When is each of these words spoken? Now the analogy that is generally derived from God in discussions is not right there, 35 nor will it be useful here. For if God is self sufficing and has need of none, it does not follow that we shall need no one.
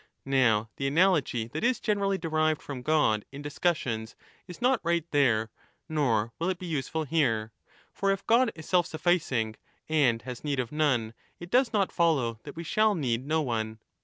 Now 0.25 0.67
the 0.77 0.87
analogy 0.87 1.47
that 1.49 1.63
is 1.63 1.79
generally 1.79 2.17
derived 2.17 2.59
from 2.59 2.81
God 2.81 3.23
in 3.31 3.43
discussions 3.43 4.15
is 4.47 4.59
not 4.59 4.79
right 4.81 5.05
there, 5.11 5.51
35 5.83 5.83
nor 5.89 6.33
will 6.39 6.49
it 6.49 6.57
be 6.57 6.65
useful 6.65 7.03
here. 7.03 7.51
For 7.93 8.09
if 8.09 8.25
God 8.25 8.51
is 8.55 8.67
self 8.67 8.87
sufficing 8.87 9.57
and 9.87 10.23
has 10.23 10.43
need 10.43 10.59
of 10.59 10.71
none, 10.71 11.13
it 11.39 11.51
does 11.51 11.71
not 11.71 11.91
follow 11.91 12.39
that 12.45 12.55
we 12.55 12.63
shall 12.63 12.95
need 12.95 13.27
no 13.27 13.43
one. 13.43 13.77